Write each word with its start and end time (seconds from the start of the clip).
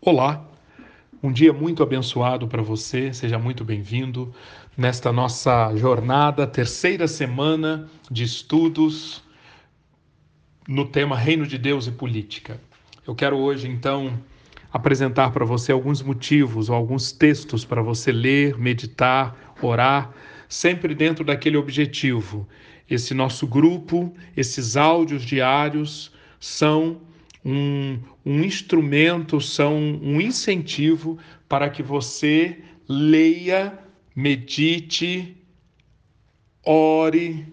Olá, 0.00 0.46
um 1.20 1.32
dia 1.32 1.52
muito 1.52 1.82
abençoado 1.82 2.46
para 2.46 2.62
você, 2.62 3.12
seja 3.12 3.36
muito 3.36 3.64
bem-vindo 3.64 4.32
nesta 4.76 5.12
nossa 5.12 5.74
jornada, 5.74 6.46
terceira 6.46 7.08
semana 7.08 7.88
de 8.08 8.22
estudos 8.22 9.20
no 10.68 10.86
tema 10.86 11.16
Reino 11.16 11.44
de 11.44 11.58
Deus 11.58 11.88
e 11.88 11.90
Política. 11.90 12.60
Eu 13.04 13.12
quero 13.12 13.36
hoje, 13.38 13.66
então, 13.66 14.16
apresentar 14.72 15.32
para 15.32 15.44
você 15.44 15.72
alguns 15.72 16.00
motivos 16.00 16.70
ou 16.70 16.76
alguns 16.76 17.10
textos 17.10 17.64
para 17.64 17.82
você 17.82 18.12
ler, 18.12 18.56
meditar, 18.56 19.36
orar, 19.60 20.12
sempre 20.48 20.94
dentro 20.94 21.24
daquele 21.24 21.56
objetivo. 21.56 22.48
Esse 22.88 23.14
nosso 23.14 23.48
grupo, 23.48 24.14
esses 24.36 24.76
áudios 24.76 25.24
diários 25.24 26.12
são 26.38 27.00
um, 27.44 27.98
um 28.24 28.42
instrumento, 28.42 29.40
são 29.40 29.76
um 29.76 30.20
incentivo 30.20 31.18
para 31.48 31.70
que 31.70 31.82
você 31.82 32.62
leia, 32.88 33.78
medite, 34.14 35.36
ore 36.64 37.46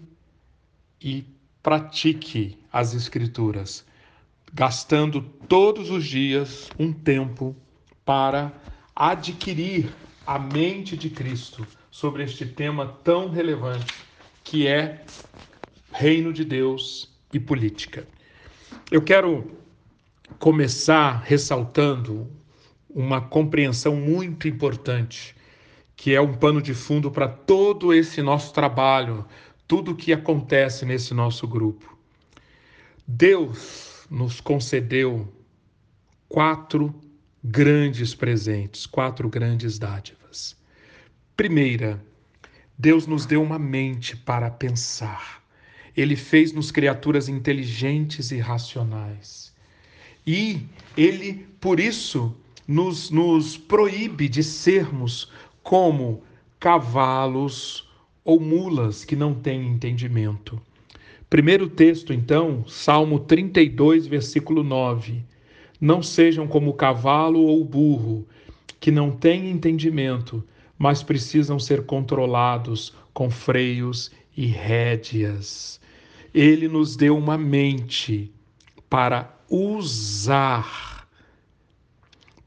e 1.02 1.26
pratique 1.62 2.57
as 2.71 2.93
Escrituras, 2.93 3.85
gastando 4.53 5.21
todos 5.48 5.90
os 5.90 6.05
dias 6.05 6.70
um 6.77 6.91
tempo 6.91 7.55
para 8.04 8.52
adquirir 8.95 9.90
a 10.26 10.40
mente 10.40 10.98
de 10.98 11.09
Cristo 11.09 11.65
sobre 11.91 12.23
este 12.23 12.45
tema 12.45 12.88
tão 13.04 13.29
relevante 13.29 13.93
que 14.43 14.67
é 14.67 15.04
reino 15.91 16.34
de 16.34 16.43
Deus 16.43 17.09
e 17.34 17.40
política. 17.40 18.07
Eu 18.91 19.02
quero 19.02 19.64
começar 20.39 21.21
ressaltando 21.25 22.29
uma 22.89 23.21
compreensão 23.21 23.95
muito 23.95 24.48
importante, 24.48 25.35
que 25.95 26.13
é 26.13 26.21
um 26.21 26.34
pano 26.34 26.62
de 26.62 26.73
fundo 26.73 27.12
para 27.12 27.27
todo 27.27 27.93
esse 27.93 28.21
nosso 28.21 28.53
trabalho, 28.53 29.26
tudo 29.68 29.91
o 29.91 29.96
que 29.96 30.13
acontece 30.13 30.85
nesse 30.85 31.13
nosso 31.13 31.48
grupo. 31.48 31.98
Deus 33.07 34.05
nos 34.09 34.40
concedeu 34.40 35.31
quatro 36.27 36.93
grandes 37.43 38.15
presentes, 38.15 38.85
quatro 38.85 39.29
grandes 39.29 39.77
dádivas. 39.77 40.57
Primeira, 41.37 42.03
Deus 42.77 43.07
nos 43.07 43.26
deu 43.26 43.41
uma 43.41 43.59
mente 43.59 44.18
para 44.18 44.49
pensar. 44.49 45.43
Ele 45.96 46.15
fez-nos 46.15 46.71
criaturas 46.71 47.29
inteligentes 47.29 48.31
e 48.31 48.37
racionais. 48.37 49.54
E 50.26 50.62
ele, 50.98 51.45
por 51.59 51.79
isso, 51.79 52.35
nos, 52.68 53.12
nos 53.12 53.57
proíbe 53.57 54.27
de 54.27 54.43
sermos 54.43 55.31
como 55.62 56.23
cavalos 56.59 57.87
ou 58.23 58.40
mulas 58.40 59.05
que 59.05 59.15
não 59.15 59.34
têm 59.35 59.68
entendimento. 59.68 60.59
Primeiro 61.29 61.70
texto, 61.70 62.13
então, 62.13 62.65
Salmo 62.68 63.20
32, 63.20 64.07
versículo 64.07 64.63
9. 64.63 65.23
Não 65.79 66.01
sejam 66.01 66.47
como 66.47 66.73
cavalo 66.73 67.40
ou 67.40 67.63
burro, 67.63 68.25
que 68.79 68.90
não 68.90 69.12
têm 69.12 69.50
entendimento, 69.50 70.44
mas 70.78 71.03
precisam 71.03 71.59
ser 71.59 71.85
controlados 71.85 72.94
com 73.13 73.29
freios 73.29 74.12
e 74.35 74.46
rédeas. 74.46 75.79
Ele 76.34 76.68
nos 76.68 76.96
deu 76.96 77.18
uma 77.18 77.38
mente 77.38 78.31
para 78.90 79.34
usar. 79.50 81.07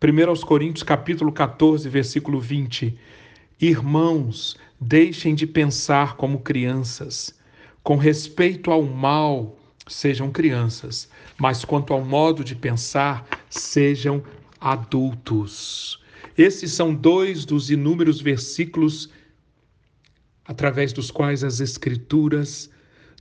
1 0.01 0.47
Coríntios 0.47 0.83
capítulo 0.83 1.33
14, 1.33 1.89
versículo 1.89 2.41
20. 2.41 2.99
Irmãos, 3.61 4.57
deixem 4.81 5.35
de 5.35 5.47
pensar 5.47 6.17
como 6.17 6.41
crianças. 6.41 7.35
Com 7.83 7.97
respeito 7.97 8.71
ao 8.71 8.83
mal, 8.83 9.59
sejam 9.87 10.31
crianças, 10.31 11.09
mas 11.39 11.65
quanto 11.65 11.93
ao 11.93 12.05
modo 12.05 12.45
de 12.45 12.55
pensar, 12.55 13.27
sejam 13.49 14.23
adultos. 14.61 16.01
Esses 16.37 16.73
são 16.73 16.95
dois 16.95 17.45
dos 17.45 17.71
inúmeros 17.71 18.21
versículos 18.21 19.11
através 20.45 20.93
dos 20.93 21.11
quais 21.11 21.43
as 21.43 21.61
Escrituras 21.61 22.71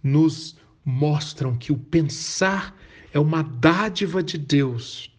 nos 0.04 0.56
mostram 0.86 1.58
que 1.58 1.72
o 1.72 1.78
pensar 1.78 2.76
é 3.14 3.20
uma 3.20 3.44
dádiva 3.44 4.22
de 4.22 4.38
Deus 4.38 5.12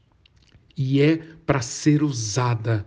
e 0.76 1.00
é 1.00 1.16
para 1.44 1.60
ser 1.60 2.03
usada 2.03 2.87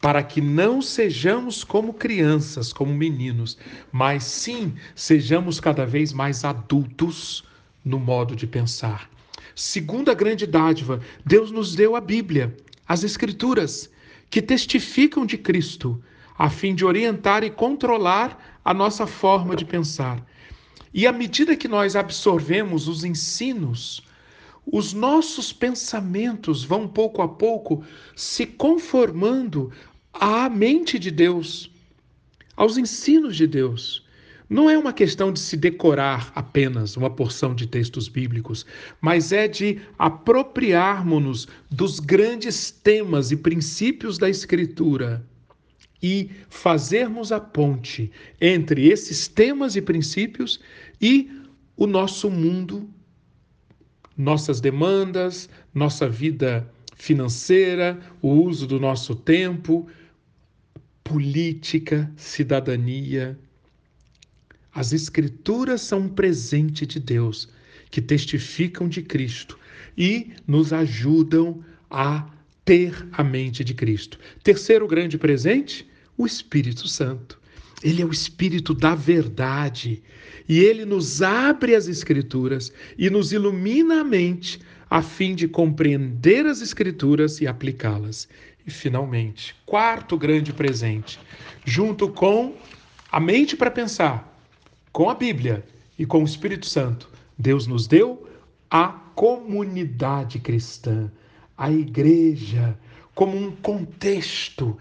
para 0.00 0.22
que 0.22 0.40
não 0.40 0.80
sejamos 0.80 1.62
como 1.62 1.92
crianças, 1.92 2.72
como 2.72 2.92
meninos, 2.94 3.58
mas 3.92 4.24
sim 4.24 4.74
sejamos 4.94 5.60
cada 5.60 5.84
vez 5.84 6.12
mais 6.12 6.42
adultos 6.42 7.44
no 7.84 8.00
modo 8.00 8.34
de 8.34 8.46
pensar. 8.46 9.10
Segunda 9.54 10.14
grande 10.14 10.46
dádiva, 10.46 11.00
Deus 11.24 11.50
nos 11.50 11.74
deu 11.74 11.94
a 11.94 12.00
Bíblia, 12.00 12.56
as 12.88 13.04
Escrituras, 13.04 13.90
que 14.30 14.40
testificam 14.40 15.26
de 15.26 15.36
Cristo, 15.36 16.02
a 16.38 16.48
fim 16.48 16.74
de 16.74 16.84
orientar 16.84 17.44
e 17.44 17.50
controlar 17.50 18.58
a 18.64 18.72
nossa 18.72 19.06
forma 19.06 19.54
de 19.54 19.66
pensar. 19.66 20.24
E 20.92 21.06
à 21.06 21.12
medida 21.12 21.56
que 21.56 21.68
nós 21.68 21.94
absorvemos 21.94 22.88
os 22.88 23.04
ensinos, 23.04 24.02
os 24.66 24.92
nossos 24.92 25.52
pensamentos 25.52 26.64
vão 26.64 26.88
pouco 26.88 27.22
a 27.22 27.28
pouco 27.28 27.84
se 28.14 28.44
conformando 28.44 29.72
à 30.12 30.48
mente 30.48 30.98
de 30.98 31.10
Deus, 31.10 31.70
aos 32.56 32.76
ensinos 32.76 33.36
de 33.36 33.46
Deus. 33.46 34.04
Não 34.48 34.68
é 34.68 34.76
uma 34.76 34.92
questão 34.92 35.32
de 35.32 35.38
se 35.38 35.56
decorar 35.56 36.32
apenas 36.34 36.96
uma 36.96 37.08
porção 37.08 37.54
de 37.54 37.68
textos 37.68 38.08
bíblicos, 38.08 38.66
mas 39.00 39.30
é 39.30 39.46
de 39.46 39.80
apropriarmos-nos 39.96 41.46
dos 41.70 42.00
grandes 42.00 42.68
temas 42.72 43.30
e 43.30 43.36
princípios 43.36 44.18
da 44.18 44.28
Escritura 44.28 45.24
e 46.02 46.30
fazermos 46.48 47.30
a 47.32 47.40
ponte 47.40 48.10
entre 48.40 48.88
esses 48.88 49.28
temas 49.28 49.76
e 49.76 49.82
princípios 49.82 50.60
e 51.00 51.30
o 51.76 51.86
nosso 51.86 52.30
mundo, 52.30 52.88
nossas 54.16 54.60
demandas, 54.60 55.48
nossa 55.74 56.08
vida 56.08 56.70
financeira, 56.94 57.98
o 58.20 58.28
uso 58.28 58.66
do 58.66 58.78
nosso 58.78 59.14
tempo, 59.14 59.88
política, 61.02 62.10
cidadania. 62.16 63.38
As 64.72 64.92
Escrituras 64.92 65.80
são 65.80 66.00
um 66.00 66.08
presente 66.08 66.86
de 66.86 67.00
Deus 67.00 67.48
que 67.90 68.00
testificam 68.00 68.88
de 68.88 69.02
Cristo 69.02 69.58
e 69.96 70.30
nos 70.46 70.72
ajudam 70.72 71.64
a 71.90 72.30
ter 72.64 73.08
a 73.10 73.24
mente 73.24 73.64
de 73.64 73.74
Cristo. 73.74 74.18
Terceiro 74.44 74.86
grande 74.86 75.18
presente, 75.18 75.89
o 76.20 76.26
Espírito 76.26 76.86
Santo. 76.86 77.40
Ele 77.82 78.02
é 78.02 78.04
o 78.04 78.12
Espírito 78.12 78.74
da 78.74 78.94
verdade 78.94 80.02
e 80.46 80.58
ele 80.58 80.84
nos 80.84 81.22
abre 81.22 81.74
as 81.74 81.88
Escrituras 81.88 82.70
e 82.98 83.08
nos 83.08 83.32
ilumina 83.32 84.02
a 84.02 84.04
mente 84.04 84.60
a 84.90 85.00
fim 85.00 85.34
de 85.34 85.48
compreender 85.48 86.44
as 86.44 86.60
Escrituras 86.60 87.40
e 87.40 87.46
aplicá-las. 87.46 88.28
E, 88.66 88.70
finalmente, 88.70 89.56
quarto 89.64 90.18
grande 90.18 90.52
presente, 90.52 91.18
junto 91.64 92.10
com 92.10 92.54
a 93.10 93.18
mente 93.18 93.56
para 93.56 93.70
pensar, 93.70 94.38
com 94.92 95.08
a 95.08 95.14
Bíblia 95.14 95.64
e 95.98 96.04
com 96.04 96.20
o 96.20 96.26
Espírito 96.26 96.66
Santo, 96.66 97.08
Deus 97.38 97.66
nos 97.66 97.86
deu 97.86 98.28
a 98.70 98.88
comunidade 98.88 100.38
cristã, 100.38 101.10
a 101.56 101.70
igreja, 101.70 102.76
como 103.14 103.36
um 103.36 103.50
contexto 103.50 104.76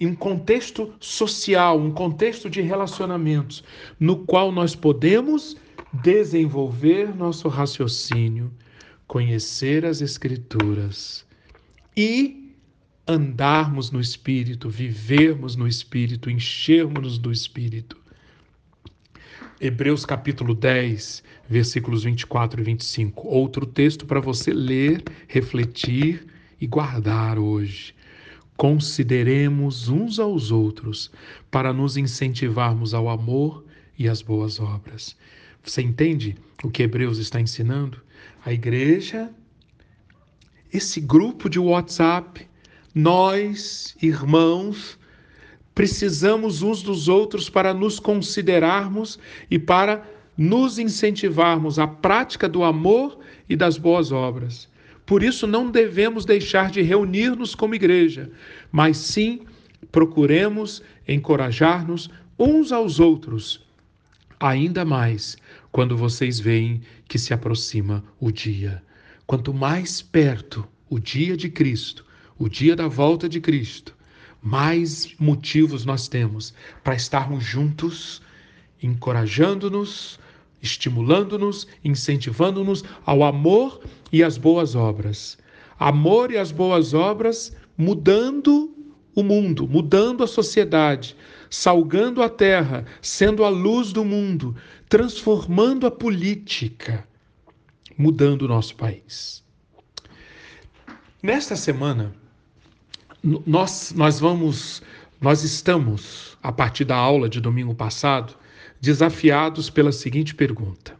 em 0.00 0.06
um 0.06 0.14
contexto 0.14 0.92
social, 0.98 1.78
um 1.78 1.90
contexto 1.90 2.50
de 2.50 2.60
relacionamentos, 2.60 3.62
no 3.98 4.18
qual 4.18 4.50
nós 4.50 4.74
podemos 4.74 5.56
desenvolver 5.92 7.14
nosso 7.14 7.48
raciocínio, 7.48 8.52
conhecer 9.06 9.84
as 9.84 10.00
Escrituras 10.00 11.24
e 11.96 12.52
andarmos 13.06 13.90
no 13.90 14.00
Espírito, 14.00 14.68
vivermos 14.68 15.54
no 15.54 15.68
Espírito, 15.68 16.30
enchermos-nos 16.30 17.18
do 17.18 17.30
Espírito. 17.30 17.96
Hebreus 19.60 20.04
capítulo 20.04 20.54
10, 20.54 21.22
versículos 21.48 22.02
24 22.02 22.60
e 22.60 22.64
25. 22.64 23.28
Outro 23.28 23.64
texto 23.64 24.04
para 24.04 24.20
você 24.20 24.52
ler, 24.52 25.02
refletir 25.28 26.26
e 26.60 26.66
guardar 26.66 27.38
hoje. 27.38 27.94
Consideremos 28.56 29.88
uns 29.88 30.18
aos 30.18 30.50
outros 30.50 31.10
para 31.50 31.72
nos 31.72 31.96
incentivarmos 31.96 32.94
ao 32.94 33.08
amor 33.08 33.64
e 33.98 34.08
às 34.08 34.22
boas 34.22 34.60
obras. 34.60 35.16
Você 35.62 35.82
entende 35.82 36.36
o 36.62 36.70
que 36.70 36.82
Hebreus 36.82 37.18
está 37.18 37.40
ensinando? 37.40 38.00
A 38.44 38.52
igreja 38.52 39.30
esse 40.74 41.00
grupo 41.00 41.48
de 41.48 41.60
WhatsApp, 41.60 42.48
nós, 42.92 43.96
irmãos, 44.02 44.98
precisamos 45.72 46.62
uns 46.62 46.82
dos 46.82 47.06
outros 47.08 47.48
para 47.48 47.72
nos 47.72 48.00
considerarmos 48.00 49.16
e 49.48 49.56
para 49.56 50.04
nos 50.36 50.80
incentivarmos 50.80 51.78
à 51.78 51.86
prática 51.86 52.48
do 52.48 52.64
amor 52.64 53.20
e 53.48 53.54
das 53.54 53.78
boas 53.78 54.10
obras. 54.10 54.68
Por 55.06 55.22
isso, 55.22 55.46
não 55.46 55.70
devemos 55.70 56.24
deixar 56.24 56.70
de 56.70 56.80
reunir-nos 56.80 57.54
como 57.54 57.74
igreja, 57.74 58.30
mas 58.72 58.96
sim 58.96 59.40
procuremos 59.92 60.82
encorajar-nos 61.06 62.10
uns 62.38 62.72
aos 62.72 62.98
outros, 62.98 63.64
ainda 64.40 64.84
mais 64.84 65.36
quando 65.70 65.96
vocês 65.96 66.40
veem 66.40 66.80
que 67.06 67.18
se 67.18 67.34
aproxima 67.34 68.02
o 68.18 68.30
dia. 68.30 68.82
Quanto 69.26 69.52
mais 69.52 70.00
perto 70.00 70.66
o 70.88 70.98
dia 70.98 71.36
de 71.36 71.48
Cristo, 71.48 72.04
o 72.38 72.48
dia 72.48 72.74
da 72.74 72.88
volta 72.88 73.28
de 73.28 73.40
Cristo, 73.40 73.94
mais 74.42 75.14
motivos 75.18 75.84
nós 75.84 76.08
temos 76.08 76.52
para 76.82 76.94
estarmos 76.94 77.44
juntos, 77.44 78.20
encorajando-nos, 78.82 80.18
estimulando-nos, 80.64 81.68
incentivando-nos 81.84 82.82
ao 83.04 83.22
amor 83.22 83.80
e 84.10 84.24
às 84.24 84.38
boas 84.38 84.74
obras. 84.74 85.38
Amor 85.78 86.30
e 86.30 86.38
as 86.38 86.50
boas 86.50 86.94
obras 86.94 87.54
mudando 87.76 88.74
o 89.14 89.22
mundo, 89.22 89.68
mudando 89.68 90.24
a 90.24 90.26
sociedade, 90.26 91.14
salgando 91.50 92.22
a 92.22 92.28
terra, 92.28 92.84
sendo 93.00 93.44
a 93.44 93.48
luz 93.48 93.92
do 93.92 94.04
mundo, 94.04 94.56
transformando 94.88 95.86
a 95.86 95.90
política, 95.90 97.06
mudando 97.96 98.42
o 98.42 98.48
nosso 98.48 98.74
país. 98.74 99.44
Nesta 101.22 101.56
semana, 101.56 102.14
nós, 103.22 103.92
nós 103.94 104.18
vamos, 104.18 104.82
nós 105.20 105.42
estamos, 105.42 106.36
a 106.42 106.50
partir 106.50 106.84
da 106.84 106.96
aula 106.96 107.28
de 107.28 107.40
domingo 107.40 107.74
passado, 107.74 108.34
desafiados 108.84 109.70
pela 109.70 109.90
seguinte 109.90 110.34
pergunta: 110.34 110.94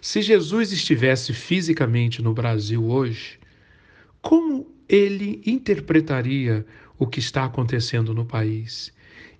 Se 0.00 0.22
Jesus 0.22 0.72
estivesse 0.72 1.34
fisicamente 1.34 2.22
no 2.22 2.32
Brasil 2.32 2.84
hoje, 2.84 3.38
como 4.22 4.66
ele 4.88 5.42
interpretaria 5.44 6.66
o 6.98 7.06
que 7.06 7.20
está 7.20 7.44
acontecendo 7.44 8.14
no 8.14 8.24
país? 8.24 8.92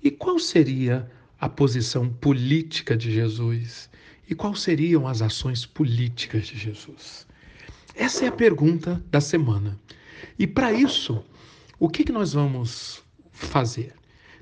E 0.02 0.10
qual 0.10 0.38
seria 0.38 1.10
a 1.40 1.48
posição 1.48 2.08
política 2.08 2.96
de 2.96 3.10
Jesus? 3.10 3.88
E 4.28 4.34
quais 4.34 4.60
seriam 4.60 5.06
as 5.06 5.22
ações 5.22 5.64
políticas 5.64 6.46
de 6.46 6.58
Jesus? 6.58 7.26
Essa 7.94 8.25
é 8.25 8.28
a 8.28 8.32
pergunta 8.32 9.02
da 9.10 9.20
semana. 9.20 9.78
E 10.38 10.46
para 10.46 10.72
isso, 10.72 11.25
o 11.78 11.88
que, 11.88 12.04
que 12.04 12.12
nós 12.12 12.32
vamos 12.32 13.02
fazer? 13.30 13.94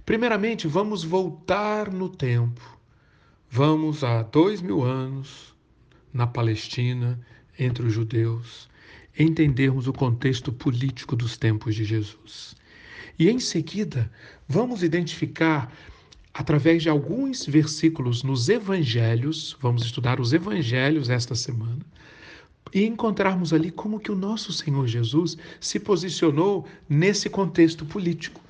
Primeiramente, 0.06 0.66
vamos 0.66 1.04
voltar 1.04 1.92
no 1.92 2.08
tempo. 2.08 2.79
Vamos 3.52 4.04
há 4.04 4.22
dois 4.22 4.62
mil 4.62 4.84
anos 4.84 5.56
na 6.14 6.24
Palestina, 6.24 7.18
entre 7.58 7.84
os 7.84 7.92
judeus, 7.92 8.68
entendermos 9.18 9.88
o 9.88 9.92
contexto 9.92 10.52
político 10.52 11.16
dos 11.16 11.36
tempos 11.36 11.74
de 11.74 11.84
Jesus. 11.84 12.54
E 13.18 13.28
em 13.28 13.40
seguida, 13.40 14.08
vamos 14.48 14.84
identificar, 14.84 15.68
através 16.32 16.84
de 16.84 16.88
alguns 16.88 17.44
versículos 17.44 18.22
nos 18.22 18.48
evangelhos, 18.48 19.56
vamos 19.60 19.84
estudar 19.84 20.20
os 20.20 20.32
evangelhos 20.32 21.10
esta 21.10 21.34
semana, 21.34 21.84
e 22.72 22.84
encontrarmos 22.86 23.52
ali 23.52 23.72
como 23.72 23.98
que 23.98 24.12
o 24.12 24.16
nosso 24.16 24.52
Senhor 24.52 24.86
Jesus 24.86 25.36
se 25.58 25.80
posicionou 25.80 26.68
nesse 26.88 27.28
contexto 27.28 27.84
político. 27.84 28.40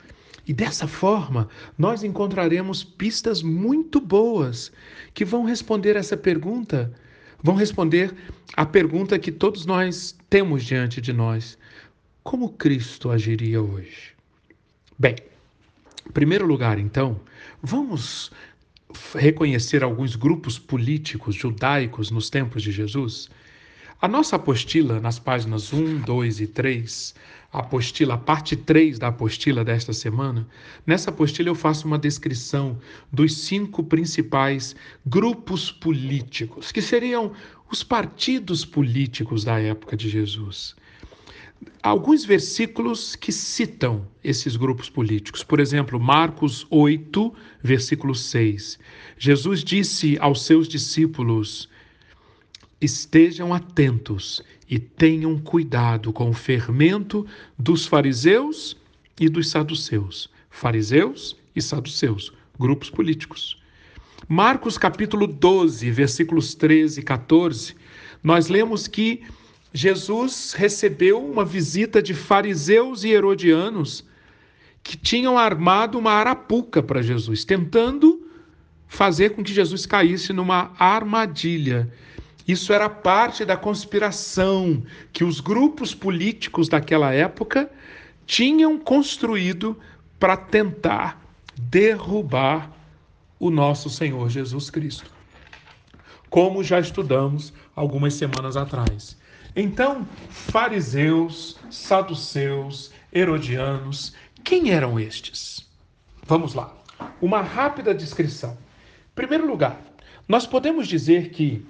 E 0.51 0.53
dessa 0.53 0.89
forma, 0.89 1.49
nós 1.79 2.03
encontraremos 2.03 2.83
pistas 2.83 3.41
muito 3.41 4.01
boas 4.01 4.73
que 5.15 5.25
vão 5.25 5.45
responder 5.45 5.95
essa 5.95 6.17
pergunta, 6.17 6.93
vão 7.41 7.55
responder 7.55 8.13
a 8.57 8.67
pergunta 8.67 9.17
que 9.17 9.31
todos 9.31 9.65
nós 9.65 10.19
temos 10.29 10.65
diante 10.65 11.01
de 11.01 11.13
nós: 11.13 11.57
como 12.25 12.49
Cristo 12.49 13.13
agiria 13.13 13.63
hoje? 13.63 14.13
Bem, 14.99 15.15
em 16.05 16.11
primeiro 16.11 16.47
lugar, 16.47 16.81
então, 16.81 17.21
vamos 17.63 18.33
reconhecer 19.15 19.85
alguns 19.85 20.17
grupos 20.17 20.59
políticos 20.59 21.37
judaicos 21.37 22.11
nos 22.11 22.29
tempos 22.29 22.65
de 22.65 22.73
Jesus 22.73 23.31
a 24.03 24.09
nossa 24.09 24.37
apostila, 24.37 24.99
nas 24.99 25.19
páginas 25.19 25.75
1, 25.75 26.01
2 26.01 26.41
e 26.41 26.47
3, 26.47 27.15
a 27.53 27.59
apostila, 27.59 28.15
a 28.15 28.19
parte 28.19 28.57
3 28.57 28.99
da 28.99 29.09
apostila 29.09 29.63
desta 29.63 29.93
semana, 29.93 30.49
nessa 30.87 31.11
apostila 31.11 31.51
eu 31.51 31.55
faço 31.55 31.87
uma 31.87 31.99
descrição 31.99 32.79
dos 33.13 33.37
cinco 33.37 33.85
principais 33.85 34.75
grupos 35.05 35.71
políticos, 35.71 36.73
que 36.73 36.81
seriam 36.81 37.33
os 37.71 37.83
partidos 37.83 38.65
políticos 38.65 39.45
da 39.45 39.61
época 39.61 39.97
de 39.97 40.09
Jesus. 40.09 40.75
Alguns 41.83 42.25
versículos 42.25 43.15
que 43.15 43.31
citam 43.31 44.07
esses 44.25 44.57
grupos 44.57 44.89
políticos. 44.89 45.45
Por 45.45 45.61
exemplo, 45.61 46.01
Marcos 46.01 46.67
8, 46.71 47.35
versículo 47.63 48.15
6. 48.15 48.79
Jesus 49.19 49.63
disse 49.63 50.17
aos 50.21 50.45
seus 50.45 50.67
discípulos: 50.67 51.70
Estejam 52.81 53.53
atentos 53.53 54.43
e 54.69 54.79
tenham 54.79 55.39
cuidado 55.39 56.13
com 56.13 56.31
o 56.31 56.33
fermento 56.33 57.27
dos 57.59 57.87
fariseus 57.87 58.77
e 59.19 59.29
dos 59.29 59.51
saduceus. 59.51 60.31
Fariseus 60.49 61.37
e 61.55 61.61
saduceus, 61.61 62.33
grupos 62.59 62.89
políticos. 62.89 63.61
Marcos 64.29 64.79
capítulo 64.79 65.27
12, 65.27 65.91
versículos 65.91 66.55
13 66.55 67.01
e 67.01 67.03
14, 67.03 67.75
nós 68.23 68.49
lemos 68.49 68.87
que 68.87 69.23
Jesus 69.73 70.53
recebeu 70.53 71.25
uma 71.25 71.45
visita 71.45 72.03
de 72.03 72.15
fariseus 72.15 73.05
e 73.05 73.11
herodianos 73.11 74.05
que 74.83 74.97
tinham 74.97 75.39
armado 75.39 75.99
uma 75.99 76.13
arapuca 76.13 76.83
para 76.83 77.03
Jesus, 77.03 77.45
tentando 77.45 78.27
fazer 78.89 79.31
com 79.31 79.43
que 79.43 79.53
Jesus 79.53 79.87
caísse 79.87 80.33
numa 80.33 80.73
armadilha. 80.79 81.93
Isso 82.51 82.73
era 82.73 82.91
parte 82.91 83.45
da 83.45 83.57
conspiração 83.57 84.83
que 85.13 85.23
os 85.23 85.39
grupos 85.39 85.95
políticos 85.95 86.69
daquela 86.69 87.15
época 87.15 87.71
tinham 88.27 88.77
construído 88.77 89.79
para 90.19 90.37
tentar 90.37 91.25
derrubar 91.57 92.69
o 93.39 93.51
nosso 93.51 93.89
Senhor 93.89 94.29
Jesus 94.29 94.69
Cristo. 94.69 95.13
Como 96.29 96.65
já 96.65 96.81
estudamos 96.81 97.53
algumas 97.77 98.15
semanas 98.15 98.57
atrás. 98.57 99.17
Então, 99.55 100.05
fariseus, 100.29 101.57
saduceus, 101.71 102.91
herodianos, 103.13 104.13
quem 104.43 104.73
eram 104.73 104.99
estes? 104.99 105.71
Vamos 106.25 106.55
lá. 106.55 106.75
Uma 107.23 107.43
rápida 107.43 107.95
descrição. 107.95 108.59
Em 109.13 109.15
primeiro 109.15 109.47
lugar, 109.47 109.81
nós 110.27 110.49
podemos 110.49 110.89
dizer 110.89 111.31
que 111.31 111.65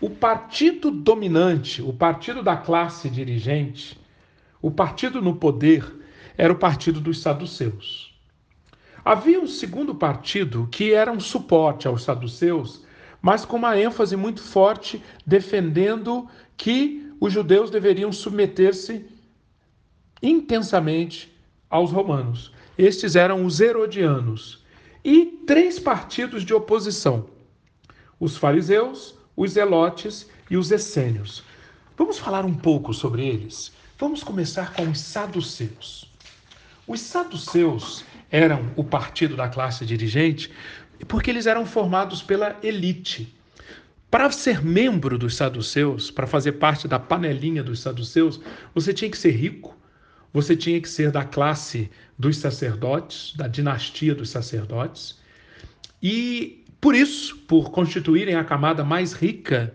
o 0.00 0.10
partido 0.10 0.90
dominante, 0.90 1.82
o 1.82 1.92
partido 1.92 2.42
da 2.42 2.56
classe 2.56 3.08
dirigente, 3.08 3.98
o 4.60 4.70
partido 4.70 5.22
no 5.22 5.36
poder, 5.36 5.84
era 6.36 6.52
o 6.52 6.56
partido 6.56 7.00
dos 7.00 7.20
saduceus. 7.20 8.14
Havia 9.04 9.40
um 9.40 9.46
segundo 9.46 9.94
partido 9.94 10.68
que 10.70 10.92
era 10.92 11.10
um 11.10 11.20
suporte 11.20 11.86
aos 11.86 12.02
saduceus, 12.02 12.84
mas 13.22 13.44
com 13.44 13.56
uma 13.56 13.78
ênfase 13.78 14.16
muito 14.16 14.42
forte 14.42 15.02
defendendo 15.24 16.28
que 16.56 17.12
os 17.20 17.32
judeus 17.32 17.70
deveriam 17.70 18.12
submeter-se 18.12 19.06
intensamente 20.22 21.34
aos 21.70 21.90
romanos. 21.90 22.52
Estes 22.76 23.16
eram 23.16 23.44
os 23.46 23.60
herodianos. 23.60 24.64
E 25.04 25.42
três 25.46 25.78
partidos 25.78 26.44
de 26.44 26.52
oposição: 26.52 27.26
os 28.18 28.36
fariseus, 28.36 29.15
os 29.36 29.52
zelotes 29.52 30.28
e 30.50 30.56
os 30.56 30.70
essênios. 30.70 31.44
Vamos 31.96 32.18
falar 32.18 32.44
um 32.44 32.54
pouco 32.54 32.94
sobre 32.94 33.26
eles? 33.26 33.72
Vamos 33.98 34.22
começar 34.22 34.72
com 34.72 34.88
os 34.90 35.00
saduceus. 35.00 36.10
Os 36.86 37.00
saduceus 37.00 38.04
eram 38.30 38.72
o 38.76 38.84
partido 38.84 39.36
da 39.36 39.48
classe 39.48 39.84
dirigente 39.84 40.52
porque 41.08 41.30
eles 41.30 41.46
eram 41.46 41.66
formados 41.66 42.22
pela 42.22 42.56
elite. 42.62 43.34
Para 44.10 44.30
ser 44.30 44.64
membro 44.64 45.18
dos 45.18 45.36
saduceus, 45.36 46.10
para 46.10 46.26
fazer 46.26 46.52
parte 46.52 46.88
da 46.88 46.98
panelinha 46.98 47.62
dos 47.62 47.80
saduceus, 47.80 48.40
você 48.74 48.94
tinha 48.94 49.10
que 49.10 49.18
ser 49.18 49.32
rico, 49.32 49.76
você 50.32 50.56
tinha 50.56 50.80
que 50.80 50.88
ser 50.88 51.10
da 51.10 51.24
classe 51.24 51.90
dos 52.18 52.38
sacerdotes, 52.38 53.34
da 53.36 53.48
dinastia 53.48 54.14
dos 54.14 54.30
sacerdotes, 54.30 55.18
e 56.02 56.64
por 56.80 56.94
isso, 56.94 57.36
por 57.48 57.70
constituírem 57.70 58.34
a 58.34 58.44
camada 58.44 58.84
mais 58.84 59.12
rica 59.12 59.74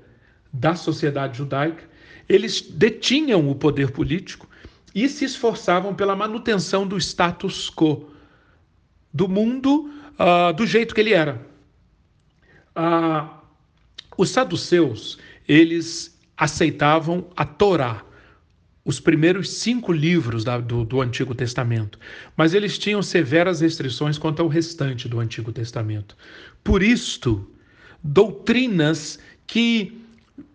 da 0.51 0.75
sociedade 0.75 1.37
judaica, 1.37 1.83
eles 2.27 2.61
detinham 2.61 3.49
o 3.49 3.55
poder 3.55 3.91
político 3.91 4.47
e 4.93 5.07
se 5.07 5.25
esforçavam 5.25 5.95
pela 5.95 6.15
manutenção 6.15 6.85
do 6.85 6.97
status 6.97 7.69
quo, 7.69 8.09
do 9.13 9.27
mundo 9.27 9.89
uh, 10.19 10.53
do 10.53 10.65
jeito 10.65 10.93
que 10.93 11.01
ele 11.01 11.13
era. 11.13 11.45
Uh, 12.75 13.29
os 14.17 14.29
saduceus, 14.29 15.17
eles 15.47 16.17
aceitavam 16.37 17.27
a 17.35 17.45
Torá, 17.45 18.03
os 18.83 18.99
primeiros 18.99 19.49
cinco 19.51 19.91
livros 19.91 20.43
da, 20.43 20.59
do, 20.59 20.83
do, 20.83 21.01
Antigo 21.01 21.35
Testamento, 21.35 21.99
mas 22.35 22.53
eles 22.53 22.77
tinham 22.77 23.01
severas 23.01 23.61
restrições 23.61 24.17
quanto 24.17 24.41
ao 24.41 24.47
restante 24.47 25.07
do 25.07 25.19
Antigo 25.19 25.51
Testamento. 25.51 26.17
Por 26.63 26.81
isto, 26.81 27.47
doutrinas 28.03 29.19
que 29.45 30.01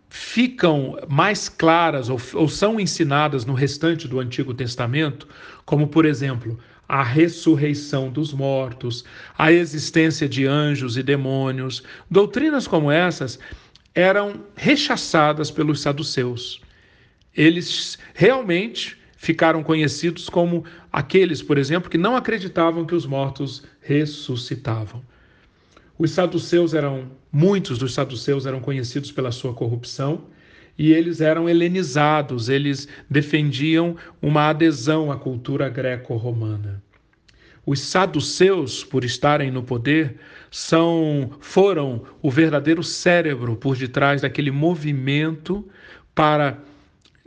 ficam 0.08 0.98
mais 1.08 1.48
claras 1.48 2.08
ou, 2.08 2.20
ou 2.34 2.48
são 2.48 2.80
ensinadas 2.80 3.44
no 3.44 3.54
restante 3.54 4.08
do 4.08 4.18
Antigo 4.18 4.54
Testamento, 4.54 5.28
como, 5.64 5.86
por 5.86 6.04
exemplo, 6.04 6.58
a 6.88 7.02
ressurreição 7.02 8.10
dos 8.10 8.32
mortos, 8.32 9.04
a 9.36 9.52
existência 9.52 10.28
de 10.28 10.46
anjos 10.46 10.96
e 10.96 11.02
demônios. 11.02 11.82
Doutrinas 12.10 12.66
como 12.66 12.90
essas 12.90 13.38
eram 13.94 14.44
rechaçadas 14.54 15.50
pelos 15.50 15.80
saduceus. 15.80 16.60
Eles 17.36 17.98
realmente 18.14 18.96
ficaram 19.16 19.62
conhecidos 19.62 20.28
como 20.28 20.64
aqueles, 20.92 21.42
por 21.42 21.58
exemplo, 21.58 21.90
que 21.90 21.98
não 21.98 22.16
acreditavam 22.16 22.84
que 22.84 22.94
os 22.94 23.04
mortos 23.04 23.64
ressuscitavam. 23.80 25.02
Os 25.98 26.10
saduceus 26.10 26.74
eram, 26.74 27.10
muitos 27.32 27.78
dos 27.78 27.94
saduceus 27.94 28.46
eram 28.46 28.60
conhecidos 28.60 29.10
pela 29.10 29.32
sua 29.32 29.52
corrupção 29.52 30.24
e 30.78 30.92
eles 30.92 31.20
eram 31.20 31.48
helenizados, 31.48 32.48
eles 32.48 32.86
defendiam 33.08 33.96
uma 34.20 34.50
adesão 34.50 35.10
à 35.10 35.16
cultura 35.16 35.68
greco-romana. 35.68 36.82
Os 37.64 37.80
saduceus, 37.80 38.84
por 38.84 39.02
estarem 39.02 39.50
no 39.50 39.62
poder, 39.62 40.16
são 40.50 41.32
foram 41.40 42.04
o 42.22 42.30
verdadeiro 42.30 42.82
cérebro 42.82 43.56
por 43.56 43.76
detrás 43.76 44.22
daquele 44.22 44.52
movimento 44.52 45.66
para 46.14 46.58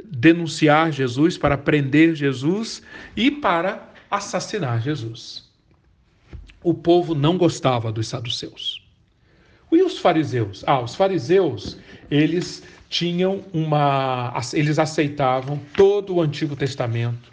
denunciar 0.09 0.91
Jesus, 0.91 1.37
para 1.37 1.57
prender 1.57 2.15
Jesus 2.15 2.81
e 3.15 3.29
para 3.29 3.89
assassinar 4.09 4.81
Jesus 4.81 5.49
o 6.63 6.73
povo 6.73 7.15
não 7.15 7.37
gostava 7.37 7.91
dos 7.91 8.07
saduceus. 8.07 8.83
E 9.71 9.81
os 9.83 9.99
fariseus? 9.99 10.63
Ah, 10.65 10.81
os 10.81 10.95
fariseus, 10.95 11.77
eles 12.09 12.63
tinham 12.89 13.43
uma. 13.53 14.33
Eles 14.53 14.79
aceitavam 14.79 15.59
todo 15.75 16.15
o 16.15 16.21
Antigo 16.21 16.55
Testamento. 16.55 17.31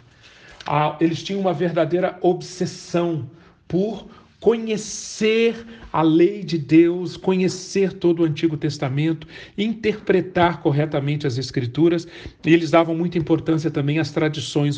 Ah, 0.65 0.95
eles 0.99 1.23
tinham 1.23 1.41
uma 1.41 1.53
verdadeira 1.53 2.17
obsessão 2.21 3.29
por 3.67 4.07
conhecer 4.39 5.65
a 5.91 6.01
lei 6.01 6.43
de 6.43 6.57
Deus, 6.57 7.17
conhecer 7.17 7.93
todo 7.93 8.21
o 8.21 8.25
Antigo 8.25 8.55
Testamento, 8.55 9.27
interpretar 9.57 10.61
corretamente 10.61 11.25
as 11.25 11.37
Escrituras, 11.37 12.07
e 12.45 12.53
eles 12.53 12.71
davam 12.71 12.95
muita 12.95 13.17
importância 13.17 13.71
também 13.71 13.99
às 13.99 14.11
tradições 14.11 14.77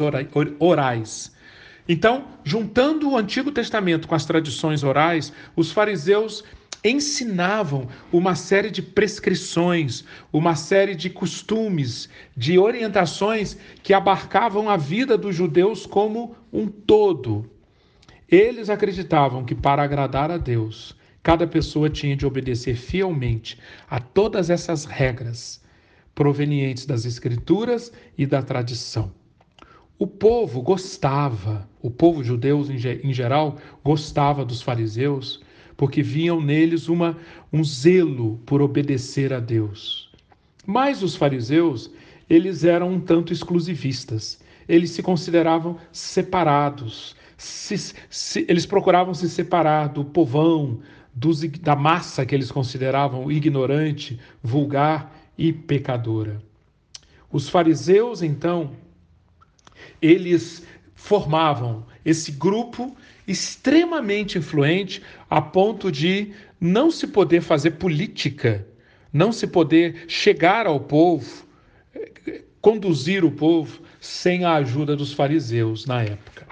orais. 0.59 1.35
Então, 1.87 2.25
juntando 2.43 3.09
o 3.09 3.17
Antigo 3.17 3.51
Testamento 3.51 4.07
com 4.07 4.15
as 4.15 4.25
tradições 4.25 4.83
orais, 4.83 5.33
os 5.55 5.71
fariseus 5.71 6.43
ensinavam 6.83 7.87
uma 8.11 8.35
série 8.35 8.69
de 8.69 8.81
prescrições, 8.81 10.05
uma 10.31 10.55
série 10.55 10.95
de 10.95 11.09
costumes, 11.09 12.07
de 12.37 12.57
orientações 12.57 13.57
que 13.83 13.93
abarcavam 13.93 14.69
a 14.69 14.77
vida 14.77 15.17
dos 15.17 15.35
judeus 15.35 15.85
como 15.85 16.35
um 16.53 16.67
todo. 16.67 17.49
Eles 18.31 18.69
acreditavam 18.69 19.43
que 19.43 19.55
para 19.55 19.81
agradar 19.81 20.29
a 20.29 20.37
Deus, 20.37 20.95
cada 21.23 21.47
pessoa 21.47 21.89
tinha 21.89 22.15
de 22.15 22.25
obedecer 22.25 22.75
fielmente 22.75 23.57
a 23.89 23.99
todas 23.99 24.49
essas 24.49 24.85
regras 24.85 25.63
provenientes 26.13 26.85
das 26.85 27.05
Escrituras 27.05 27.91
e 28.17 28.25
da 28.25 28.41
tradição. 28.41 29.11
O 29.97 30.05
povo 30.05 30.61
gostava, 30.61 31.67
o 31.81 31.89
povo 31.89 32.23
judeu 32.23 32.63
em 33.03 33.13
geral 33.13 33.57
gostava 33.83 34.45
dos 34.45 34.61
fariseus, 34.61 35.41
porque 35.75 36.03
viam 36.03 36.39
neles 36.39 36.87
uma, 36.87 37.17
um 37.51 37.63
zelo 37.63 38.37
por 38.45 38.61
obedecer 38.61 39.33
a 39.33 39.39
Deus. 39.39 40.11
Mas 40.65 41.01
os 41.01 41.15
fariseus, 41.15 41.89
eles 42.29 42.63
eram 42.63 42.91
um 42.93 42.99
tanto 42.99 43.33
exclusivistas. 43.33 44.39
Eles 44.67 44.91
se 44.91 45.01
consideravam 45.01 45.77
separados. 45.91 47.15
Se, 47.39 47.95
se, 48.09 48.45
eles 48.49 48.65
procuravam 48.65 49.13
se 49.13 49.29
separar 49.29 49.87
do 49.87 50.03
povão, 50.03 50.81
dos, 51.13 51.41
da 51.41 51.73
massa 51.73 52.25
que 52.25 52.35
eles 52.35 52.51
consideravam 52.51 53.31
ignorante, 53.31 54.19
vulgar 54.43 55.15
e 55.37 55.53
pecadora. 55.53 56.43
Os 57.31 57.47
fariseus, 57.47 58.21
então, 58.21 58.71
eles 60.01 60.67
formavam 60.93 61.85
esse 62.03 62.33
grupo 62.33 62.93
extremamente 63.25 64.37
influente 64.37 65.01
a 65.29 65.41
ponto 65.41 65.89
de 65.89 66.33
não 66.59 66.91
se 66.91 67.07
poder 67.07 67.39
fazer 67.39 67.71
política, 67.71 68.67
não 69.13 69.31
se 69.31 69.47
poder 69.47 70.03
chegar 70.09 70.67
ao 70.67 70.81
povo, 70.81 71.45
conduzir 72.59 73.23
o 73.23 73.31
povo 73.31 73.79
sem 74.01 74.43
a 74.43 74.55
ajuda 74.55 74.93
dos 74.93 75.13
fariseus 75.13 75.85
na 75.85 76.03
época. 76.03 76.48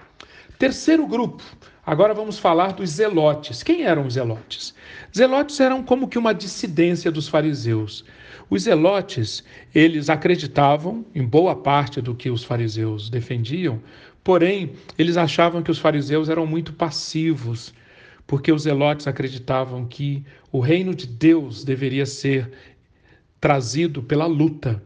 Terceiro 0.57 1.05
grupo, 1.05 1.43
agora 1.85 2.15
vamos 2.15 2.39
falar 2.39 2.73
dos 2.73 2.89
zelotes. 2.89 3.61
Quem 3.61 3.83
eram 3.83 4.07
os 4.07 4.15
zelotes? 4.15 4.73
Zelotes 5.15 5.59
eram 5.59 5.83
como 5.83 6.07
que 6.07 6.17
uma 6.17 6.33
dissidência 6.33 7.11
dos 7.11 7.27
fariseus. 7.27 8.03
Os 8.49 8.63
zelotes, 8.63 9.43
eles 9.73 10.09
acreditavam 10.09 11.05
em 11.13 11.23
boa 11.23 11.55
parte 11.55 12.01
do 12.01 12.15
que 12.15 12.31
os 12.31 12.43
fariseus 12.43 13.07
defendiam, 13.07 13.79
porém, 14.23 14.73
eles 14.97 15.15
achavam 15.15 15.61
que 15.61 15.69
os 15.69 15.77
fariseus 15.77 16.27
eram 16.27 16.47
muito 16.47 16.73
passivos, 16.73 17.71
porque 18.25 18.51
os 18.51 18.63
zelotes 18.63 19.05
acreditavam 19.05 19.85
que 19.85 20.25
o 20.51 20.59
reino 20.59 20.95
de 20.95 21.05
Deus 21.05 21.63
deveria 21.63 22.07
ser 22.07 22.51
trazido 23.39 24.01
pela 24.01 24.25
luta. 24.25 24.81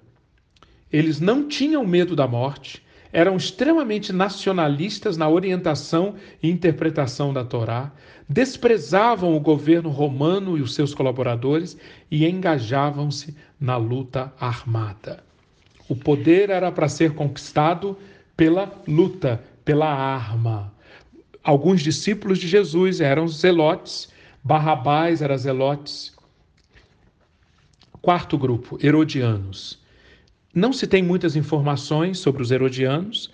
Eles 0.91 1.21
não 1.21 1.47
tinham 1.47 1.85
medo 1.87 2.13
da 2.13 2.27
morte, 2.27 2.83
eram 3.12 3.36
extremamente 3.36 4.13
nacionalistas 4.13 5.18
na 5.18 5.27
orientação 5.27 6.15
e 6.41 6.50
interpretação 6.50 7.34
da 7.34 7.44
Torá, 7.44 7.91
desprezavam 8.27 9.36
o 9.36 9.39
governo 9.39 9.89
romano 9.89 10.58
e 10.58 10.62
os 10.62 10.74
seus 10.74 10.94
colaboradores 10.94 11.77
e 12.10 12.25
engajavam-se 12.25 13.36
na 13.60 13.75
luta 13.75 14.34
armada. 14.39 15.24
O 15.89 15.96
poder 15.96 16.50
era 16.50 16.72
para 16.72 16.88
ser 16.88 17.13
conquistado 17.13 17.98
pela 18.38 18.72
luta, 18.88 19.44
pela 19.65 19.88
arma. 19.88 20.74
Alguns 21.44 21.82
discípulos 21.82 22.39
de 22.39 22.48
Jesus 22.48 23.01
eram 23.01 23.27
zelotes, 23.27 24.10
Barrabás 24.44 25.22
era 25.22 25.38
zelotes. 25.38 26.15
Quarto 28.01 28.38
grupo, 28.38 28.80
herodianos. 28.82 29.80
Não 30.53 30.74
se 30.74 30.86
tem 30.86 31.01
muitas 31.01 31.36
informações 31.36 32.20
sobre 32.20 32.41
os 32.41 32.51
herodianos, 32.51 33.31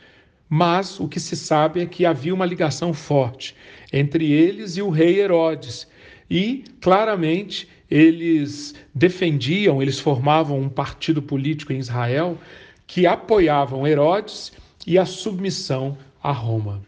mas 0.48 1.00
o 1.00 1.08
que 1.08 1.20
se 1.20 1.36
sabe 1.36 1.82
é 1.82 1.86
que 1.86 2.06
havia 2.06 2.34
uma 2.34 2.46
ligação 2.46 2.94
forte 2.94 3.56
entre 3.92 4.32
eles 4.32 4.78
e 4.78 4.82
o 4.82 4.90
rei 4.90 5.20
Herodes. 5.20 5.88
E, 6.30 6.64
claramente, 6.80 7.68
eles 7.90 8.76
defendiam, 8.94 9.82
eles 9.82 10.00
formavam 10.00 10.60
um 10.60 10.70
partido 10.70 11.22
político 11.22 11.74
em 11.74 11.80
Israel 11.80 12.38
que 12.86 13.08
apoiavam 13.08 13.88
Herodes 13.88 14.52
e 14.86 14.98
a 14.98 15.06
submissão 15.06 15.98
a 16.22 16.32
Roma. 16.32 16.82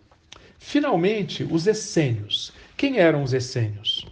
Finalmente, 0.57 1.43
os 1.49 1.67
essênios. 1.67 2.53
Quem 2.77 2.97
eram 2.97 3.23
os 3.23 3.33
essênios? 3.33 4.05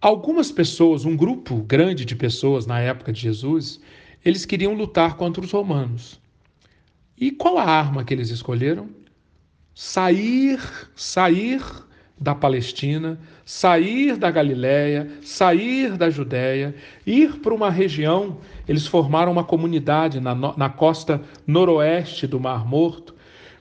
Algumas 0.00 0.50
pessoas, 0.50 1.04
um 1.04 1.16
grupo 1.16 1.56
grande 1.56 2.04
de 2.04 2.16
pessoas 2.16 2.66
na 2.66 2.80
época 2.80 3.12
de 3.12 3.20
Jesus, 3.20 3.80
eles 4.24 4.44
queriam 4.44 4.74
lutar 4.74 5.16
contra 5.16 5.42
os 5.42 5.52
romanos. 5.52 6.20
E 7.18 7.30
qual 7.30 7.58
a 7.58 7.64
arma 7.64 8.04
que 8.04 8.14
eles 8.14 8.30
escolheram? 8.30 8.88
Sair, 9.74 10.60
sair 10.94 11.62
da 12.18 12.34
Palestina, 12.34 13.18
sair 13.44 14.16
da 14.16 14.30
Galiléia, 14.30 15.10
sair 15.22 15.96
da 15.96 16.10
Judéia, 16.10 16.74
ir 17.06 17.36
para 17.40 17.54
uma 17.54 17.70
região. 17.70 18.38
Eles 18.68 18.86
formaram 18.86 19.32
uma 19.32 19.44
comunidade 19.44 20.20
na, 20.20 20.34
na 20.34 20.68
costa 20.68 21.22
noroeste 21.46 22.26
do 22.26 22.38
Mar 22.38 22.66
Morto 22.66 23.14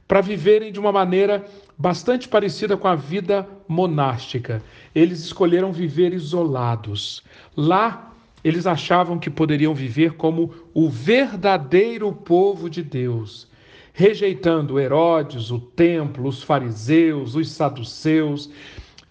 para 0.07 0.21
viverem 0.21 0.71
de 0.71 0.79
uma 0.79 0.91
maneira 0.91 1.45
bastante 1.77 2.27
parecida 2.27 2.75
com 2.75 2.87
a 2.87 2.95
vida 2.95 3.47
monástica. 3.67 4.61
Eles 4.93 5.19
escolheram 5.21 5.71
viver 5.71 6.13
isolados. 6.13 7.23
Lá 7.55 8.08
eles 8.43 8.65
achavam 8.65 9.19
que 9.19 9.29
poderiam 9.29 9.73
viver 9.73 10.13
como 10.13 10.53
o 10.73 10.89
verdadeiro 10.89 12.11
povo 12.11 12.69
de 12.69 12.81
Deus. 12.81 13.47
rejeitando 13.93 14.79
Herodes, 14.79 15.51
o 15.51 15.59
templo, 15.59 16.29
os 16.29 16.41
fariseus, 16.41 17.35
os 17.35 17.51
saduceus. 17.51 18.49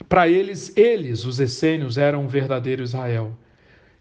Para 0.08 0.26
eles, 0.28 0.74
eles, 0.76 1.26
os 1.26 1.38
essênios, 1.40 1.98
eram 1.98 2.24
o 2.24 2.28
verdadeiro 2.28 2.82
Israel. 2.82 3.36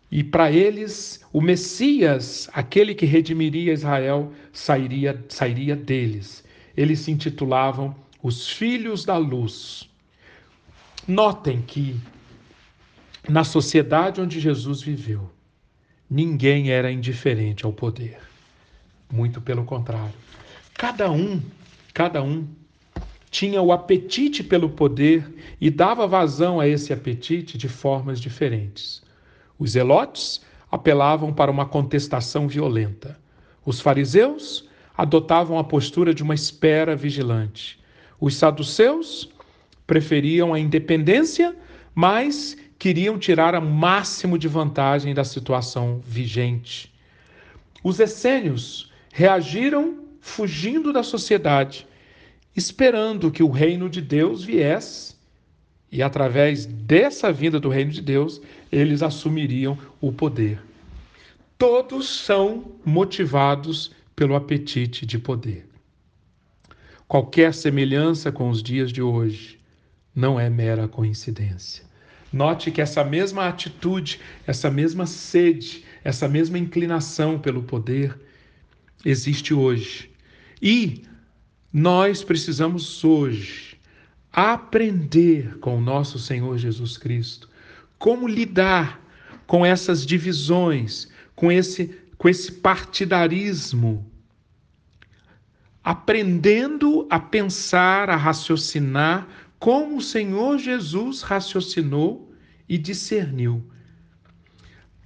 E 0.10 0.24
para 0.24 0.50
eles, 0.50 1.26
o 1.34 1.42
Messias, 1.42 2.50
aquele 2.54 2.96
que 2.96 3.06
redimiria 3.06 3.74
Israel, 3.74 4.32
sairia, 4.54 5.22
sairia 5.28 5.76
deles. 5.76 6.42
Eles 6.78 7.00
se 7.02 7.12
intitulavam 7.12 7.94
os 8.24 8.50
Filhos 8.50 9.04
da 9.04 9.18
Luz. 9.18 9.90
Notem 11.06 11.62
que 11.62 12.00
na 13.28 13.44
sociedade 13.44 14.22
onde 14.22 14.40
Jesus 14.40 14.82
viveu, 14.82 15.30
ninguém 16.10 16.72
era 16.72 16.92
indiferente 16.92 17.66
ao 17.66 17.74
poder. 17.74 18.18
Muito 19.12 19.40
pelo 19.40 19.64
contrário. 19.64 20.14
Cada 20.74 21.10
um, 21.12 21.42
cada 21.94 22.22
um 22.22 22.48
tinha 23.30 23.62
o 23.62 23.72
apetite 23.72 24.44
pelo 24.44 24.70
poder 24.70 25.28
e 25.60 25.70
dava 25.70 26.08
vazão 26.08 26.60
a 26.60 26.68
esse 26.68 26.94
apetite 26.94 27.58
de 27.58 27.68
formas 27.68 28.20
diferentes. 28.20 29.02
Os 29.60 29.72
zelotes 29.72 30.42
apelavam 30.72 31.34
para 31.34 31.52
uma 31.52 31.66
contestação 31.66 32.48
violenta. 32.48 33.18
Os 33.66 33.82
fariseus 33.82 34.68
adotavam 34.98 35.58
a 35.58 35.64
postura 35.64 36.14
de 36.14 36.24
uma 36.24 36.36
espera 36.36 36.96
vigilante. 36.96 37.80
Os 38.20 38.36
saduceus 38.36 39.30
preferiam 39.86 40.54
a 40.54 40.60
independência, 40.60 41.56
mas 41.94 42.58
queriam 42.78 43.18
tirar 43.18 43.56
o 43.56 43.62
máximo 43.62 44.38
de 44.38 44.48
vantagem 44.48 45.14
da 45.14 45.24
situação 45.24 46.02
vigente. 46.06 46.94
Os 47.84 48.00
essênios 48.00 48.92
reagiram 49.12 50.06
fugindo 50.20 50.92
da 50.92 51.04
sociedade, 51.04 51.88
esperando 52.56 53.32
que 53.32 53.42
o 53.42 53.50
reino 53.50 53.90
de 53.90 54.02
Deus 54.02 54.44
viesse, 54.44 55.16
e 55.92 56.04
através 56.04 56.66
dessa 56.66 57.32
vinda 57.32 57.60
do 57.60 57.70
reino 57.70 57.92
de 57.92 58.02
Deus, 58.02 58.42
eles 58.72 59.02
assumiriam 59.02 59.78
o 60.02 60.12
poder. 60.12 60.62
Todos 61.58 62.08
são 62.08 62.74
motivados 62.86 63.92
pelo 64.16 64.36
apetite 64.36 65.06
de 65.06 65.18
poder. 65.18 65.66
Qualquer 67.08 67.54
semelhança 67.54 68.32
com 68.32 68.50
os 68.50 68.62
dias 68.62 68.92
de 68.92 69.02
hoje 69.02 69.58
não 70.14 70.38
é 70.38 70.50
mera 70.50 70.88
coincidência. 70.88 71.87
Note 72.32 72.72
que 72.72 72.82
essa 72.82 73.04
mesma 73.04 73.48
atitude, 73.48 74.20
essa 74.46 74.70
mesma 74.70 75.06
sede, 75.06 75.84
essa 76.04 76.28
mesma 76.28 76.58
inclinação 76.58 77.40
pelo 77.40 77.64
poder 77.64 78.18
existe 79.06 79.54
hoje. 79.54 80.12
E 80.62 81.04
nós 81.72 82.24
precisamos 82.24 83.04
hoje 83.04 83.78
aprender 84.32 85.58
com 85.60 85.78
o 85.78 85.82
nosso 85.82 86.20
Senhor 86.20 86.58
Jesus 86.58 86.98
Cristo 86.98 87.50
como 87.98 88.28
lidar 88.28 89.02
com 89.46 89.66
essas 89.66 90.06
divisões, 90.06 91.08
com 91.36 91.52
esse, 91.52 91.98
com 92.18 92.28
esse 92.28 92.52
partidarismo, 92.52 94.06
aprendendo 95.84 97.08
a 97.10 97.20
pensar, 97.20 98.10
a 98.10 98.16
raciocinar 98.16 99.28
como 99.60 99.98
o 99.98 100.02
Senhor 100.02 100.58
Jesus 100.58 101.22
raciocinou 101.22 102.32
e 102.68 102.78
discerniu. 102.78 103.64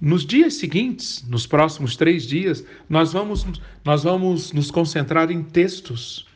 Nos 0.00 0.26
dias 0.26 0.54
seguintes, 0.54 1.24
nos 1.28 1.46
próximos 1.46 1.96
três 1.96 2.26
dias, 2.26 2.64
nós 2.88 3.12
vamos, 3.12 3.46
nós 3.84 4.02
vamos 4.02 4.52
nos 4.52 4.70
concentrar 4.70 5.30
em 5.30 5.42
textos 5.42 6.26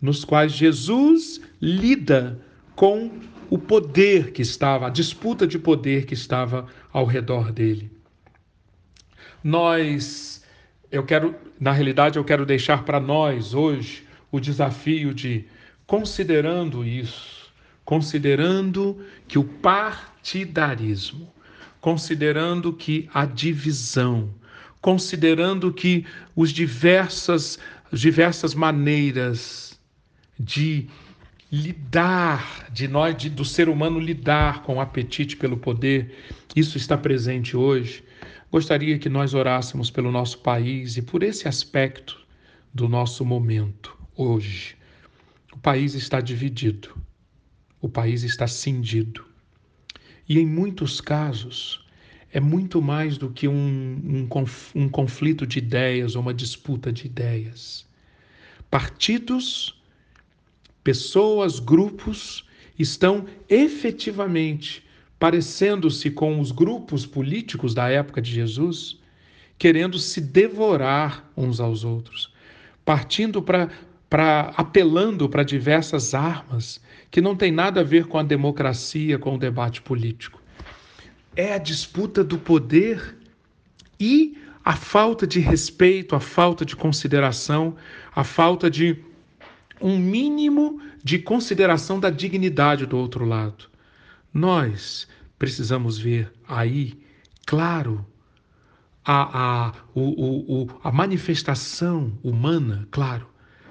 nos 0.00 0.22
quais 0.24 0.52
Jesus 0.52 1.40
lida 1.60 2.38
com 2.76 3.10
o 3.48 3.56
poder 3.56 4.32
que 4.32 4.42
estava, 4.42 4.86
a 4.86 4.90
disputa 4.90 5.46
de 5.46 5.58
poder 5.58 6.04
que 6.04 6.12
estava 6.12 6.66
ao 6.92 7.06
redor 7.06 7.50
dele. 7.50 7.90
Nós, 9.42 10.44
eu 10.90 11.04
quero, 11.04 11.34
na 11.58 11.72
realidade, 11.72 12.18
eu 12.18 12.24
quero 12.24 12.44
deixar 12.44 12.84
para 12.84 13.00
nós 13.00 13.54
hoje 13.54 14.06
o 14.30 14.38
desafio 14.38 15.14
de, 15.14 15.46
considerando 15.86 16.84
isso, 16.84 17.43
considerando 17.84 19.04
que 19.28 19.38
o 19.38 19.44
partidarismo, 19.44 21.32
considerando 21.80 22.72
que 22.72 23.08
a 23.12 23.26
divisão, 23.26 24.34
considerando 24.80 25.72
que 25.72 26.06
os 26.34 26.50
diversas, 26.50 27.58
diversas 27.92 28.54
maneiras 28.54 29.78
de 30.38 30.88
lidar, 31.52 32.68
de 32.72 32.88
nós, 32.88 33.16
de, 33.16 33.30
do 33.30 33.44
ser 33.44 33.68
humano 33.68 34.00
lidar 34.00 34.62
com 34.62 34.76
o 34.76 34.80
apetite 34.80 35.36
pelo 35.36 35.56
poder, 35.56 36.16
isso 36.56 36.76
está 36.76 36.96
presente 36.96 37.56
hoje. 37.56 38.02
Gostaria 38.50 38.98
que 38.98 39.08
nós 39.08 39.34
orássemos 39.34 39.90
pelo 39.90 40.10
nosso 40.10 40.38
país 40.38 40.96
e 40.96 41.02
por 41.02 41.22
esse 41.22 41.46
aspecto 41.46 42.18
do 42.72 42.88
nosso 42.88 43.24
momento 43.24 43.96
hoje. 44.16 44.76
O 45.52 45.58
país 45.58 45.94
está 45.94 46.20
dividido, 46.20 46.94
o 47.84 47.88
país 47.88 48.22
está 48.22 48.46
cindido. 48.46 49.26
E 50.26 50.38
em 50.38 50.46
muitos 50.46 51.02
casos, 51.02 51.84
é 52.32 52.40
muito 52.40 52.80
mais 52.80 53.18
do 53.18 53.28
que 53.28 53.46
um, 53.46 54.26
um, 54.74 54.88
conflito 54.88 55.46
de 55.46 55.58
ideias 55.58 56.16
ou 56.16 56.22
uma 56.22 56.32
disputa 56.32 56.90
de 56.90 57.04
ideias. 57.04 57.86
Partidos, 58.70 59.78
pessoas, 60.82 61.58
grupos 61.58 62.48
estão 62.78 63.26
efetivamente 63.50 64.82
parecendo-se 65.18 66.10
com 66.10 66.40
os 66.40 66.50
grupos 66.52 67.04
políticos 67.04 67.74
da 67.74 67.90
época 67.90 68.22
de 68.22 68.32
Jesus, 68.32 68.98
querendo 69.58 69.98
se 69.98 70.22
devorar 70.22 71.30
uns 71.36 71.60
aos 71.60 71.84
outros, 71.84 72.32
partindo 72.82 73.42
para 73.42 73.68
apelando 74.56 75.28
para 75.28 75.42
diversas 75.42 76.14
armas 76.14 76.80
que 77.14 77.20
não 77.20 77.36
tem 77.36 77.52
nada 77.52 77.80
a 77.80 77.84
ver 77.84 78.06
com 78.06 78.18
a 78.18 78.24
democracia, 78.24 79.20
com 79.20 79.36
o 79.36 79.38
debate 79.38 79.80
político. 79.80 80.42
É 81.36 81.54
a 81.54 81.58
disputa 81.58 82.24
do 82.24 82.36
poder 82.36 83.16
e 84.00 84.36
a 84.64 84.74
falta 84.74 85.24
de 85.24 85.38
respeito, 85.38 86.16
a 86.16 86.18
falta 86.18 86.64
de 86.64 86.74
consideração, 86.74 87.76
a 88.16 88.24
falta 88.24 88.68
de 88.68 88.98
um 89.80 89.96
mínimo 89.96 90.82
de 91.04 91.20
consideração 91.20 92.00
da 92.00 92.10
dignidade 92.10 92.84
do 92.84 92.98
outro 92.98 93.24
lado. 93.24 93.66
Nós 94.32 95.06
precisamos 95.38 95.96
ver 95.96 96.32
aí, 96.48 97.00
claro, 97.46 98.04
a, 99.04 99.68
a, 99.68 99.72
o, 99.94 100.64
o, 100.64 100.80
a 100.82 100.90
manifestação 100.90 102.18
humana, 102.24 102.88
claro, 102.90 103.28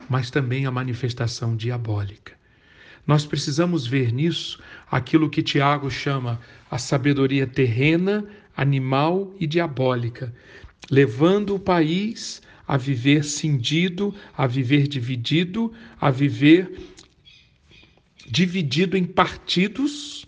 mas 0.10 0.32
também 0.32 0.66
a 0.66 0.72
manifestação 0.72 1.58
diabólica. 1.58 2.42
Nós 3.06 3.26
precisamos 3.26 3.86
ver 3.86 4.14
nisso 4.14 4.60
aquilo 4.90 5.30
que 5.30 5.44
Tiago 5.44 5.90
chama 5.90 6.40
a 6.72 6.78
sabedoria 6.78 7.46
terrena, 7.46 8.26
animal 8.56 9.34
e 9.40 9.46
diabólica, 9.48 10.34
levando 10.90 11.56
o 11.56 11.60
país 11.60 12.42
a 12.68 12.78
viver 12.78 13.24
cindido, 13.24 14.16
a 14.38 14.48
viver 14.48 14.88
dividido, 14.88 15.74
a 16.00 16.10
viver 16.10 16.80
dividido 18.30 18.96
em 18.96 19.04
partidos, 19.04 20.26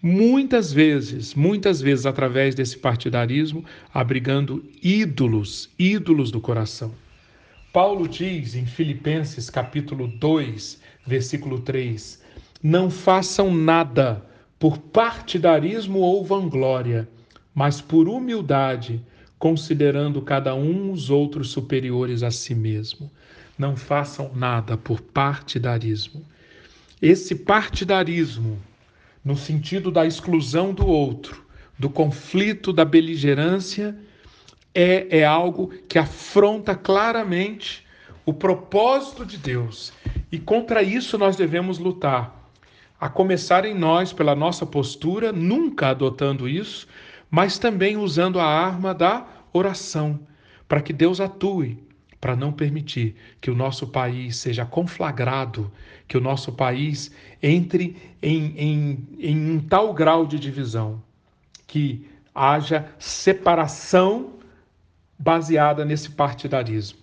muitas 0.00 0.72
vezes, 0.72 1.34
muitas 1.34 1.80
vezes 1.80 2.06
através 2.06 2.54
desse 2.54 2.78
partidarismo, 2.78 3.64
abrigando 3.92 4.64
ídolos, 4.80 5.68
ídolos 5.78 6.30
do 6.30 6.40
coração. 6.40 6.94
Paulo 7.76 8.08
diz 8.08 8.54
em 8.54 8.64
Filipenses 8.64 9.50
capítulo 9.50 10.08
2, 10.08 10.80
versículo 11.06 11.60
3: 11.60 12.22
Não 12.62 12.90
façam 12.90 13.54
nada 13.54 14.24
por 14.58 14.78
partidarismo 14.78 15.98
ou 15.98 16.24
vanglória, 16.24 17.06
mas 17.54 17.78
por 17.82 18.08
humildade, 18.08 19.04
considerando 19.38 20.22
cada 20.22 20.54
um 20.54 20.90
os 20.90 21.10
outros 21.10 21.50
superiores 21.50 22.22
a 22.22 22.30
si 22.30 22.54
mesmo. 22.54 23.10
Não 23.58 23.76
façam 23.76 24.34
nada 24.34 24.78
por 24.78 25.02
partidarismo. 25.02 26.24
Esse 27.02 27.34
partidarismo, 27.34 28.58
no 29.22 29.36
sentido 29.36 29.90
da 29.90 30.06
exclusão 30.06 30.72
do 30.72 30.86
outro, 30.86 31.44
do 31.78 31.90
conflito, 31.90 32.72
da 32.72 32.86
beligerância, 32.86 33.94
é, 34.76 35.20
é 35.20 35.24
algo 35.24 35.68
que 35.88 35.98
afronta 35.98 36.74
claramente 36.74 37.86
o 38.26 38.34
propósito 38.34 39.24
de 39.24 39.38
Deus. 39.38 39.90
E 40.30 40.38
contra 40.38 40.82
isso 40.82 41.16
nós 41.16 41.34
devemos 41.34 41.78
lutar. 41.78 42.50
A 43.00 43.08
começar 43.08 43.64
em 43.64 43.74
nós, 43.74 44.12
pela 44.12 44.34
nossa 44.34 44.66
postura, 44.66 45.32
nunca 45.32 45.88
adotando 45.88 46.46
isso, 46.46 46.86
mas 47.30 47.58
também 47.58 47.96
usando 47.96 48.38
a 48.38 48.44
arma 48.44 48.92
da 48.92 49.26
oração, 49.50 50.20
para 50.68 50.82
que 50.82 50.92
Deus 50.92 51.20
atue, 51.20 51.78
para 52.20 52.36
não 52.36 52.52
permitir 52.52 53.16
que 53.40 53.50
o 53.50 53.54
nosso 53.54 53.86
país 53.86 54.36
seja 54.36 54.66
conflagrado, 54.66 55.72
que 56.06 56.18
o 56.18 56.20
nosso 56.20 56.52
país 56.52 57.10
entre 57.42 57.96
em, 58.22 58.54
em, 58.56 59.08
em 59.18 59.50
um 59.50 59.60
tal 59.60 59.94
grau 59.94 60.26
de 60.26 60.38
divisão 60.38 61.02
que 61.66 62.06
haja 62.34 62.86
separação 62.98 64.36
baseada 65.18 65.84
nesse 65.84 66.10
partidarismo. 66.10 66.98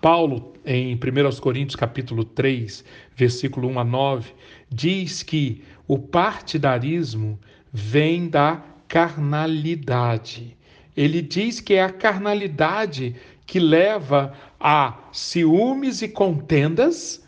Paulo, 0.00 0.54
em 0.64 0.94
1 0.94 1.40
Coríntios 1.40 1.76
capítulo 1.76 2.24
3, 2.24 2.84
versículo 3.14 3.68
1 3.68 3.78
a 3.80 3.84
9, 3.84 4.32
diz 4.70 5.22
que 5.22 5.62
o 5.86 5.98
partidarismo 5.98 7.38
vem 7.72 8.28
da 8.28 8.62
carnalidade. 8.88 10.56
Ele 10.96 11.22
diz 11.22 11.60
que 11.60 11.74
é 11.74 11.82
a 11.82 11.90
carnalidade 11.90 13.16
que 13.46 13.58
leva 13.58 14.32
a 14.60 14.98
ciúmes 15.12 16.02
e 16.02 16.08
contendas, 16.08 17.22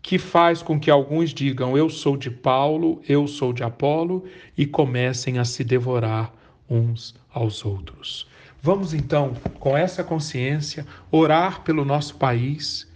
que 0.00 0.18
faz 0.18 0.62
com 0.62 0.78
que 0.78 0.90
alguns 0.90 1.34
digam 1.34 1.76
eu 1.76 1.90
sou 1.90 2.16
de 2.16 2.30
Paulo, 2.30 3.02
eu 3.06 3.26
sou 3.26 3.52
de 3.52 3.62
Apolo 3.62 4.24
e 4.56 4.64
comecem 4.64 5.38
a 5.38 5.44
se 5.44 5.62
devorar 5.62 6.32
uns 6.68 7.14
aos 7.32 7.64
outros. 7.64 8.26
Vamos 8.60 8.92
então, 8.92 9.34
com 9.58 9.76
essa 9.76 10.02
consciência, 10.02 10.86
orar 11.10 11.62
pelo 11.62 11.84
nosso 11.84 12.16
país, 12.16 12.88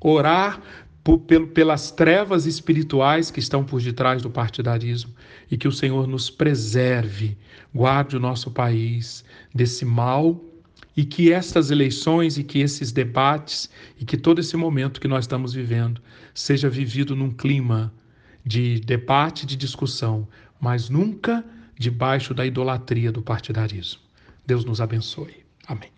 orar 0.00 0.60
por, 1.02 1.18
pelas 1.18 1.90
trevas 1.90 2.44
espirituais 2.44 3.30
que 3.30 3.40
estão 3.40 3.64
por 3.64 3.80
detrás 3.80 4.20
do 4.20 4.28
partidarismo 4.28 5.12
e 5.50 5.56
que 5.56 5.66
o 5.66 5.72
Senhor 5.72 6.06
nos 6.06 6.28
preserve, 6.28 7.36
guarde 7.74 8.16
o 8.16 8.20
nosso 8.20 8.50
país 8.50 9.24
desse 9.54 9.84
mal 9.84 10.44
e 10.94 11.04
que 11.04 11.32
estas 11.32 11.70
eleições 11.70 12.36
e 12.36 12.44
que 12.44 12.58
esses 12.58 12.92
debates 12.92 13.70
e 13.98 14.04
que 14.04 14.16
todo 14.16 14.40
esse 14.40 14.56
momento 14.56 15.00
que 15.00 15.08
nós 15.08 15.24
estamos 15.24 15.54
vivendo 15.54 16.00
seja 16.34 16.68
vivido 16.68 17.16
num 17.16 17.30
clima 17.30 17.92
de 18.44 18.80
debate, 18.80 19.46
de 19.46 19.56
discussão, 19.56 20.28
mas 20.60 20.90
nunca 20.90 21.44
debaixo 21.78 22.34
da 22.34 22.44
idolatria 22.44 23.12
do 23.12 23.22
partidarismo. 23.22 24.00
Deus 24.46 24.64
nos 24.64 24.80
abençoe. 24.80 25.44
Amém. 25.66 25.97